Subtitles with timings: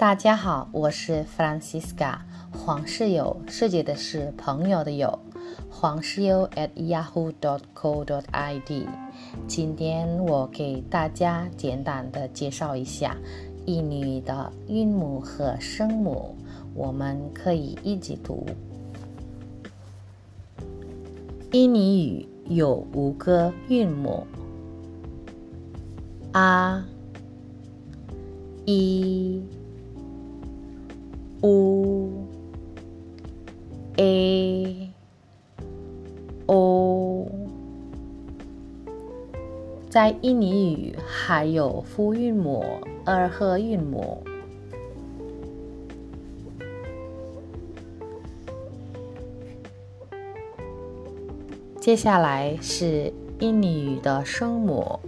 [0.00, 2.20] 大家好，我是 Francisca
[2.50, 5.18] 黄世友，世界的是朋友的友，
[5.68, 8.02] 黄世友 at yahoo dot com
[8.32, 8.86] id。
[9.46, 13.14] 今天我给大家简单的介绍一下
[13.66, 16.34] 印尼的韵母和声母，
[16.74, 18.46] 我们可以一起读。
[21.52, 24.26] 印尼语有五个韵母
[26.32, 26.82] ：a、
[28.64, 29.42] i、
[31.42, 32.10] u、
[33.96, 34.90] a、
[36.46, 37.26] o。
[39.88, 42.64] 在印尼语还有复韵母、
[43.04, 44.22] 二合韵母。
[51.80, 55.00] 接下来是印尼语的声母。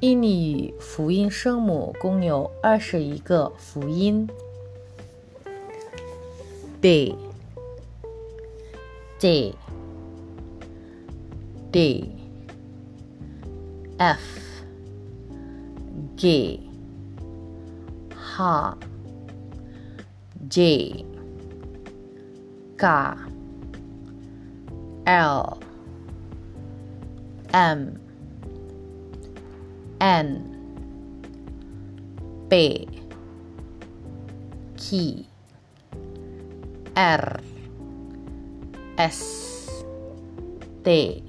[0.00, 4.28] 印尼语辅音声母共有二十一个辅音。
[6.80, 7.16] ：d、
[9.18, 9.54] d、
[11.72, 12.10] d、
[13.98, 14.20] f、
[16.16, 16.60] g、
[18.14, 18.78] h、
[20.48, 21.04] j。
[22.76, 22.86] G
[25.06, 25.58] L
[27.52, 28.03] M
[30.04, 30.44] N
[32.50, 32.86] B
[34.76, 35.24] K
[36.94, 37.40] R
[38.98, 39.82] S
[40.84, 41.24] T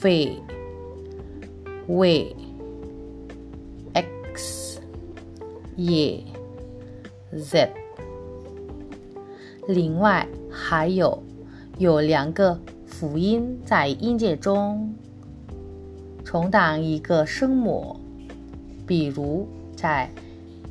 [0.00, 0.38] V
[1.88, 2.36] W
[3.92, 4.80] X
[5.76, 6.24] Y
[7.34, 7.72] Z
[9.66, 11.20] 另外还有
[11.78, 14.94] 有两个辅音在音节中。
[16.30, 17.98] 充当一个声母，
[18.86, 20.08] 比如在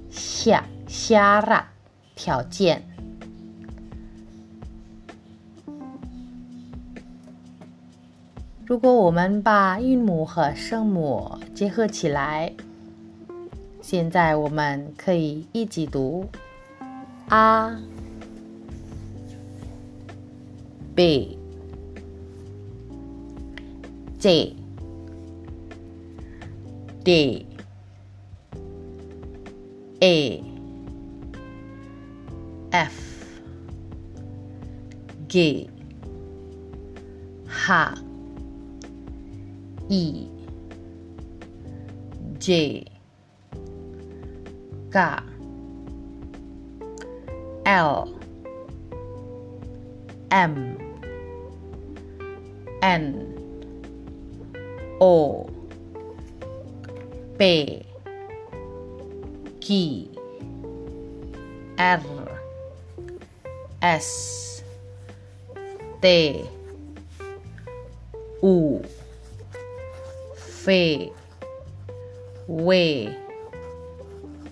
[0.09, 1.69] 下下拉
[2.15, 2.81] 条件。
[8.65, 12.53] 如果我们把韵母和声母结合起来，
[13.81, 16.25] 现在我们可以一起读
[17.27, 17.77] 啊。
[20.95, 21.37] B
[24.19, 24.55] J
[27.09, 27.43] D.
[30.03, 30.43] A.
[32.71, 33.25] F.
[35.25, 35.67] G.
[37.47, 37.97] H.
[39.89, 40.27] E
[42.37, 42.85] J.
[44.91, 45.19] K.
[47.65, 48.19] L.
[50.29, 50.77] M.
[52.83, 53.35] N.
[55.01, 55.49] O
[57.39, 57.85] P
[59.61, 60.09] Q
[61.77, 62.01] R
[63.79, 64.61] S
[66.01, 66.43] T
[68.41, 68.81] U
[70.65, 71.13] V
[72.49, 73.09] W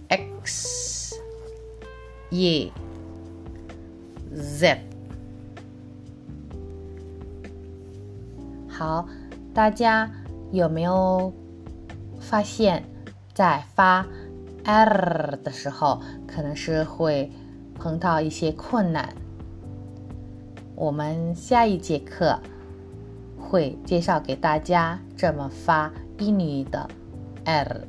[0.08, 1.20] X
[2.32, 2.72] Y
[4.34, 4.80] Z
[8.70, 9.06] 好，
[9.54, 10.10] 大家
[10.54, 11.34] 有没有
[12.30, 12.84] 发现，
[13.34, 14.06] 在发
[14.66, 17.32] r 的时候，可能是会
[17.76, 19.16] 碰到一些困难？
[20.76, 22.38] 我们下一节课
[23.40, 25.90] 会介绍给大家怎么发
[26.20, 26.86] 英语的
[27.46, 27.88] r。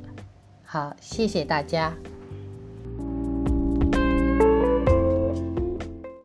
[0.62, 1.92] 好，谢谢大家。